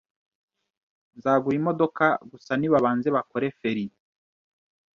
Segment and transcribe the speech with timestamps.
[1.17, 3.85] Nzagura imodoka gusa nibabanze bakosore feri.